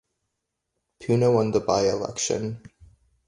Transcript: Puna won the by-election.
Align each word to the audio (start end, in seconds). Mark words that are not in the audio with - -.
Puna 0.99 1.31
won 1.31 1.51
the 1.51 1.59
by-election. 1.59 2.63